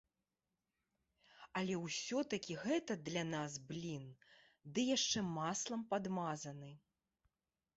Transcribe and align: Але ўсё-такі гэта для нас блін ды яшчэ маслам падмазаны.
Але 1.59 1.75
ўсё-такі 1.81 2.55
гэта 2.63 2.97
для 3.09 3.23
нас 3.35 3.59
блін 3.69 4.09
ды 4.73 4.87
яшчэ 4.97 5.19
маслам 5.37 5.81
падмазаны. 5.93 6.71